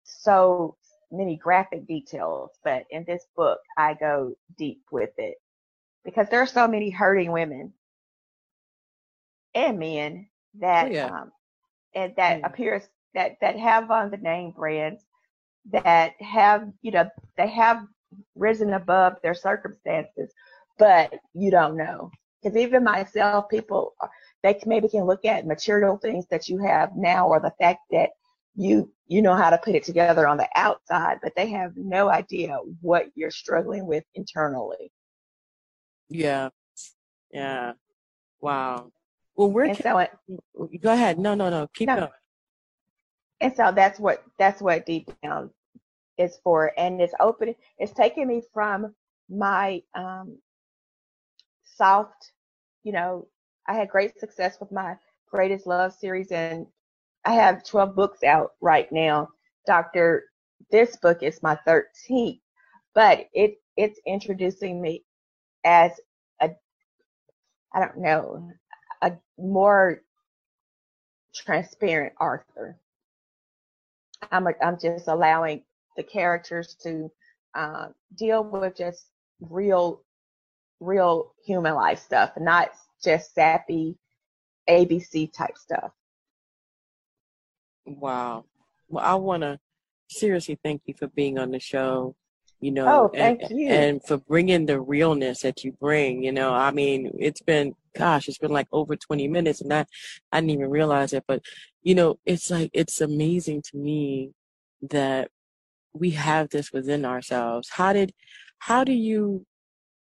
so 0.04 0.76
many 1.10 1.36
graphic 1.36 1.86
details, 1.86 2.50
but 2.64 2.84
in 2.90 3.04
this 3.04 3.26
book 3.36 3.60
I 3.76 3.94
go 3.94 4.34
deep 4.56 4.82
with 4.90 5.10
it 5.18 5.36
because 6.04 6.28
there 6.28 6.40
are 6.42 6.46
so 6.46 6.66
many 6.68 6.90
hurting 6.90 7.32
women 7.32 7.72
and 9.54 9.78
men 9.78 10.26
that 10.60 10.80
Oh, 10.80 10.86
yeah. 10.86 11.12
um, 11.12 11.32
and 11.94 12.14
that 12.16 12.38
Yeah. 12.38 12.44
appears 12.44 12.88
that 13.14 13.36
that 13.40 13.58
have 13.58 13.90
on 13.90 14.10
the 14.10 14.16
name 14.18 14.52
brands 14.52 15.04
that 15.72 16.12
have 16.20 16.68
you 16.82 16.92
know 16.92 17.08
they 17.36 17.48
have 17.48 17.86
risen 18.34 18.72
above 18.74 19.14
their 19.22 19.34
circumstances, 19.34 20.32
but 20.78 21.12
you 21.34 21.50
don't 21.50 21.76
know. 21.76 22.10
Because 22.42 22.56
even 22.56 22.82
myself, 22.84 23.48
people 23.48 23.94
they 24.42 24.58
maybe 24.66 24.88
can 24.88 25.04
look 25.04 25.24
at 25.24 25.46
material 25.46 25.96
things 25.96 26.26
that 26.30 26.48
you 26.48 26.58
have 26.58 26.96
now, 26.96 27.28
or 27.28 27.38
the 27.40 27.52
fact 27.60 27.80
that 27.90 28.10
you 28.56 28.90
you 29.06 29.22
know 29.22 29.34
how 29.34 29.50
to 29.50 29.58
put 29.58 29.74
it 29.74 29.84
together 29.84 30.26
on 30.26 30.36
the 30.36 30.48
outside, 30.56 31.18
but 31.22 31.32
they 31.36 31.48
have 31.50 31.72
no 31.76 32.08
idea 32.08 32.56
what 32.80 33.06
you're 33.14 33.30
struggling 33.30 33.86
with 33.86 34.04
internally. 34.14 34.90
Yeah, 36.08 36.48
yeah. 37.32 37.72
Wow. 38.40 38.90
Well, 39.36 39.50
where 39.50 39.66
And 39.66 39.78
so, 39.78 39.98
it, 39.98 40.10
go 40.80 40.92
ahead? 40.92 41.18
No, 41.18 41.34
no, 41.34 41.48
no. 41.48 41.68
Keep 41.74 41.88
No. 41.88 41.96
going. 41.96 42.08
and 43.40 43.54
so 43.56 43.72
that's 43.72 43.98
what 43.98 44.22
that's 44.38 44.60
what 44.60 44.84
deep 44.84 45.10
down 45.22 45.50
is 46.18 46.38
for, 46.44 46.72
and 46.76 47.00
it's 47.00 47.14
opening. 47.20 47.54
It's 47.78 47.92
taking 47.92 48.26
me 48.28 48.42
from 48.52 48.94
my 49.30 49.82
um, 49.94 50.36
soft, 51.76 52.32
you 52.84 52.92
know, 52.92 53.28
I 53.68 53.74
had 53.74 53.88
great 53.88 54.18
success 54.18 54.58
with 54.60 54.72
my 54.72 54.96
greatest 55.30 55.66
love 55.66 55.94
series, 55.94 56.30
and 56.32 56.66
I 57.24 57.34
have 57.34 57.64
12 57.64 57.94
books 57.94 58.22
out 58.24 58.52
right 58.60 58.90
now. 58.92 59.28
Doctor, 59.66 60.24
this 60.70 60.96
book 60.96 61.22
is 61.22 61.42
my 61.42 61.58
13th, 61.66 62.40
but 62.94 63.28
it 63.32 63.56
it's 63.76 64.00
introducing 64.06 64.82
me 64.82 65.04
as 65.64 65.92
a, 66.40 66.50
I 67.74 67.80
don't 67.80 67.98
know, 67.98 68.50
a 69.02 69.12
more 69.38 70.02
transparent 71.34 72.12
Arthur. 72.18 72.78
I'm 74.30 74.46
a, 74.46 74.52
I'm 74.62 74.78
just 74.78 75.08
allowing 75.08 75.62
the 75.96 76.02
characters 76.02 76.76
to 76.82 77.10
uh, 77.54 77.88
deal 78.16 78.44
with 78.44 78.76
just 78.76 79.06
real, 79.40 80.02
real 80.82 81.32
human 81.44 81.74
life 81.74 81.98
stuff, 82.00 82.32
not 82.38 82.70
just 83.02 83.34
sappy 83.34 83.96
ABC 84.68 85.32
type 85.32 85.56
stuff. 85.56 85.92
Wow. 87.86 88.44
Well, 88.88 89.04
I 89.04 89.14
want 89.14 89.42
to 89.42 89.58
seriously 90.08 90.58
thank 90.62 90.82
you 90.86 90.94
for 90.94 91.08
being 91.08 91.38
on 91.38 91.50
the 91.50 91.60
show. 91.60 92.14
You 92.60 92.70
know, 92.70 92.86
Oh, 92.88 93.10
and, 93.14 93.40
thank 93.40 93.50
you. 93.50 93.68
and 93.68 94.00
for 94.04 94.18
bringing 94.18 94.66
the 94.66 94.80
realness 94.80 95.40
that 95.40 95.64
you 95.64 95.72
bring. 95.72 96.22
You 96.22 96.30
know, 96.30 96.54
I 96.54 96.70
mean, 96.70 97.10
it's 97.18 97.40
been, 97.42 97.74
gosh, 97.98 98.28
it's 98.28 98.38
been 98.38 98.52
like 98.52 98.68
over 98.70 98.94
20 98.94 99.26
minutes, 99.26 99.60
and 99.62 99.72
I, 99.72 99.84
I 100.30 100.40
didn't 100.40 100.50
even 100.50 100.70
realize 100.70 101.12
it. 101.12 101.24
But 101.26 101.42
you 101.82 101.96
know, 101.96 102.20
it's 102.24 102.50
like 102.52 102.70
it's 102.72 103.00
amazing 103.00 103.62
to 103.62 103.76
me 103.76 104.30
that 104.90 105.28
we 105.92 106.10
have 106.10 106.50
this 106.50 106.72
within 106.72 107.04
ourselves. 107.04 107.68
How 107.70 107.92
did, 107.92 108.12
how 108.58 108.84
do 108.84 108.92
you 108.92 109.44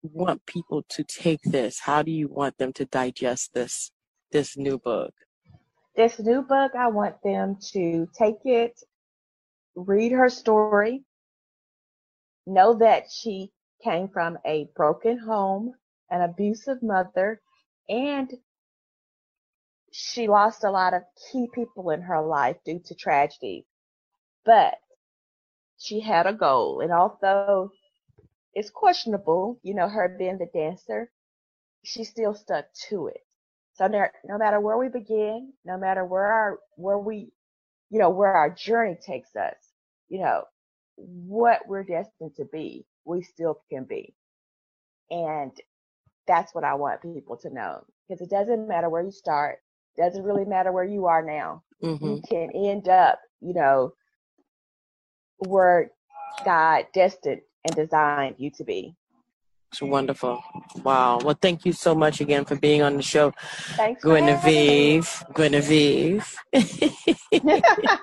want 0.02 0.44
people 0.46 0.82
to 0.90 1.04
take 1.04 1.42
this? 1.42 1.80
How 1.80 2.02
do 2.02 2.10
you 2.10 2.28
want 2.28 2.58
them 2.58 2.72
to 2.74 2.84
digest 2.84 3.52
this, 3.54 3.90
this 4.32 4.56
new 4.56 4.78
book? 4.78 5.12
This 5.96 6.18
new 6.18 6.42
book, 6.42 6.72
I 6.78 6.88
want 6.88 7.16
them 7.22 7.58
to 7.72 8.08
take 8.16 8.44
it, 8.44 8.80
read 9.74 10.12
her 10.12 10.28
story, 10.28 11.04
know 12.46 12.74
that 12.74 13.04
she 13.10 13.52
came 13.82 14.08
from 14.08 14.38
a 14.46 14.68
broken 14.76 15.18
home, 15.18 15.74
an 16.10 16.22
abusive 16.22 16.82
mother, 16.82 17.40
and 17.88 18.32
she 19.92 20.28
lost 20.28 20.64
a 20.64 20.70
lot 20.70 20.94
of 20.94 21.02
key 21.30 21.48
people 21.52 21.90
in 21.90 22.02
her 22.02 22.22
life 22.22 22.56
due 22.64 22.80
to 22.86 22.94
tragedy. 22.94 23.66
But 24.44 24.76
she 25.78 26.00
had 26.00 26.26
a 26.26 26.32
goal, 26.32 26.80
and 26.80 26.92
although 26.92 27.72
it's 28.54 28.70
questionable, 28.70 29.58
you 29.62 29.74
know, 29.74 29.88
her 29.88 30.08
being 30.18 30.38
the 30.38 30.46
dancer, 30.54 31.10
she 31.84 32.04
still 32.04 32.34
stuck 32.34 32.66
to 32.88 33.08
it. 33.08 33.20
So 33.74 33.86
no, 33.86 34.06
no 34.24 34.38
matter 34.38 34.60
where 34.60 34.78
we 34.78 34.88
begin, 34.88 35.52
no 35.64 35.78
matter 35.78 36.04
where 36.04 36.26
our 36.26 36.60
where 36.76 36.98
we, 36.98 37.32
you 37.90 37.98
know, 37.98 38.10
where 38.10 38.32
our 38.34 38.50
journey 38.50 38.96
takes 39.04 39.36
us, 39.36 39.56
you 40.08 40.20
know, 40.20 40.44
what 40.96 41.60
we're 41.68 41.84
destined 41.84 42.34
to 42.36 42.44
be, 42.46 42.86
we 43.04 43.22
still 43.22 43.60
can 43.70 43.84
be. 43.84 44.14
And 45.10 45.52
that's 46.26 46.54
what 46.54 46.64
I 46.64 46.74
want 46.74 47.02
people 47.02 47.36
to 47.38 47.50
know. 47.50 47.84
Because 48.08 48.22
it 48.22 48.30
doesn't 48.30 48.68
matter 48.68 48.88
where 48.90 49.02
you 49.02 49.12
start, 49.12 49.58
doesn't 49.96 50.24
really 50.24 50.44
matter 50.44 50.72
where 50.72 50.84
you 50.84 51.06
are 51.06 51.22
now. 51.24 51.62
hmm 51.82 52.18
You 52.18 52.20
can 52.28 52.50
end 52.54 52.88
up, 52.88 53.20
you 53.40 53.54
know, 53.54 53.94
where 55.38 55.92
God 56.44 56.86
destined 56.94 57.42
and 57.64 57.76
designed 57.76 58.36
you 58.38 58.50
to 58.52 58.64
be. 58.64 58.94
It's 59.72 59.82
wonderful. 59.82 60.42
Wow. 60.82 61.20
Well, 61.22 61.38
thank 61.40 61.64
you 61.64 61.72
so 61.72 61.94
much 61.94 62.20
again 62.20 62.44
for 62.44 62.56
being 62.56 62.82
on 62.82 62.96
the 62.96 63.02
show, 63.02 63.32
Thanks 63.76 64.02
for 64.02 64.16
having 64.18 64.42
me. 64.44 65.00
Guinevere. 65.32 66.22
Guinevere. 66.52 67.94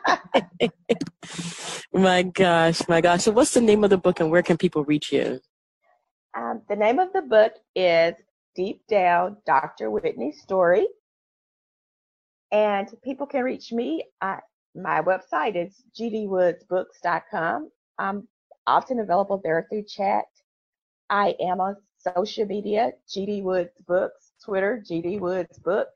my 1.93 2.23
gosh, 2.23 2.87
my 2.87 3.01
gosh. 3.01 3.23
So, 3.23 3.31
what's 3.31 3.53
the 3.53 3.59
name 3.59 3.83
of 3.83 3.89
the 3.89 3.97
book 3.97 4.21
and 4.21 4.31
where 4.31 4.43
can 4.43 4.55
people 4.55 4.85
reach 4.85 5.11
you? 5.11 5.41
Um, 6.37 6.61
the 6.69 6.77
name 6.77 6.99
of 6.99 7.11
the 7.11 7.23
book 7.23 7.53
is 7.75 8.13
Deep 8.55 8.81
Down 8.87 9.37
Dr. 9.45 9.91
Whitney's 9.91 10.41
Story. 10.41 10.87
And 12.51 12.87
people 13.03 13.27
can 13.27 13.43
reach 13.43 13.73
me 13.73 14.05
at 14.21 14.43
my 14.73 15.01
website. 15.01 15.55
is 15.55 15.83
gdwoodsbooks.com. 15.99 17.71
I'm 17.99 18.27
often 18.67 18.99
available 18.99 19.41
there 19.43 19.65
through 19.69 19.83
chat. 19.83 20.25
I 21.09 21.35
am 21.39 21.59
on 21.59 21.77
social 21.97 22.45
media, 22.45 22.91
GD 23.09 23.41
Woods 23.41 23.71
Books, 23.87 24.33
Twitter, 24.43 24.83
GD 24.87 25.19
Woods 25.19 25.57
Book, 25.59 25.87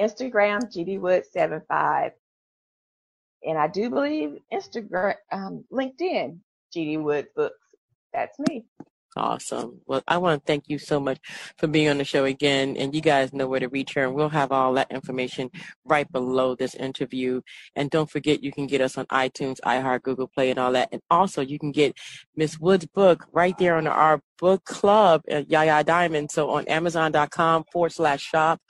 Instagram, 0.00 0.62
GD 0.72 0.98
Woods 0.98 1.28
75. 1.32 2.12
And 3.44 3.58
I 3.58 3.68
do 3.68 3.90
believe 3.90 4.38
Instagram, 4.52 5.16
um, 5.30 5.64
LinkedIn, 5.70 6.38
GD 6.74 7.02
Woods 7.02 7.28
Books. 7.36 7.58
That's 8.12 8.38
me. 8.38 8.64
Awesome. 9.14 9.82
Well, 9.86 10.02
I 10.08 10.16
want 10.16 10.40
to 10.40 10.46
thank 10.46 10.64
you 10.68 10.78
so 10.78 10.98
much 10.98 11.18
for 11.58 11.66
being 11.66 11.90
on 11.90 11.98
the 11.98 12.04
show 12.04 12.24
again. 12.24 12.78
And 12.78 12.94
you 12.94 13.02
guys 13.02 13.34
know 13.34 13.46
where 13.46 13.60
to 13.60 13.68
reach 13.68 13.92
her. 13.92 14.04
And 14.04 14.14
we'll 14.14 14.30
have 14.30 14.52
all 14.52 14.72
that 14.74 14.90
information 14.90 15.50
right 15.84 16.10
below 16.10 16.54
this 16.54 16.74
interview. 16.74 17.42
And 17.76 17.90
don't 17.90 18.10
forget, 18.10 18.42
you 18.42 18.52
can 18.52 18.66
get 18.66 18.80
us 18.80 18.96
on 18.96 19.04
iTunes, 19.06 19.60
iHeart, 19.66 20.02
Google 20.02 20.28
Play, 20.28 20.48
and 20.48 20.58
all 20.58 20.72
that. 20.72 20.88
And 20.92 21.02
also, 21.10 21.42
you 21.42 21.58
can 21.58 21.72
get 21.72 21.94
Miss 22.36 22.58
Wood's 22.58 22.86
book 22.86 23.26
right 23.32 23.56
there 23.58 23.76
on 23.76 23.86
our 23.86 24.22
book 24.38 24.64
club 24.64 25.22
Yaya 25.28 25.84
Diamond. 25.84 26.30
So 26.30 26.48
on 26.50 26.66
Amazon.com 26.66 27.64
forward 27.70 27.92
slash 27.92 28.22
shop 28.22 28.60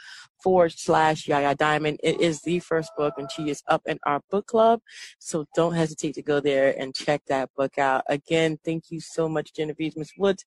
forward 0.43 0.73
slash 0.73 1.29
Yaya 1.29 1.55
Diamond. 1.55 2.01
It 2.03 2.21
is 2.21 2.41
the 2.43 2.59
first 2.59 2.91
book, 2.97 3.15
and 3.17 3.31
she 3.31 3.51
is 3.51 3.63
up 3.69 3.83
in 3.87 3.99
our 4.05 4.21
book 4.31 4.47
club. 4.47 4.81
So 5.19 5.47
don't 5.55 5.75
hesitate 5.75 6.15
to 6.15 6.23
go 6.23 6.41
there 6.41 6.75
and 6.79 6.95
check 6.95 7.23
that 7.29 7.51
book 7.57 7.79
out. 7.79 8.03
Again, 8.09 8.59
thank 8.65 8.91
you 8.91 9.01
so 9.01 9.29
much, 9.29 9.55
Genevieve 9.55 9.97
Miss 9.97 10.13
Woods, 10.19 10.45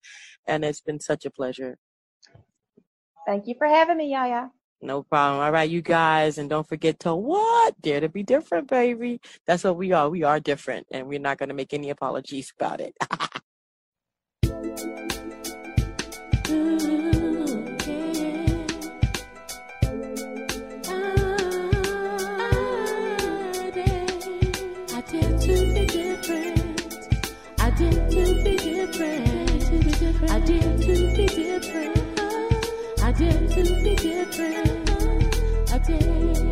and 0.47 0.63
it's 0.65 0.81
been 0.81 0.99
such 0.99 1.25
a 1.25 1.31
pleasure. 1.31 1.77
Thank 3.25 3.47
you 3.47 3.55
for 3.58 3.67
having 3.67 3.97
me, 3.97 4.12
Yaya. 4.12 4.49
No 4.81 5.03
problem. 5.03 5.41
All 5.41 5.51
right, 5.51 5.69
you 5.69 5.81
guys, 5.81 6.38
and 6.38 6.49
don't 6.49 6.67
forget 6.67 6.99
to 6.99 7.15
what? 7.15 7.79
Dare 7.81 8.01
to 8.01 8.10
be 8.10 8.23
different, 8.23 8.67
baby. 8.67 9.19
That's 9.47 9.63
what 9.63 9.77
we 9.77 9.93
are. 9.93 10.10
We 10.10 10.23
are 10.23 10.39
different, 10.39 10.86
and 10.91 11.08
we're 11.08 11.19
not 11.19 11.38
going 11.38 11.49
to 11.49 11.55
make 11.55 11.73
any 11.73 11.89
apologies 11.89 12.53
about 12.60 12.81
it. 12.81 12.93
did 33.25 33.49
to 33.49 33.63
be 33.83 33.95
different. 33.95 35.71
I 35.71 35.77
did. 35.79 36.44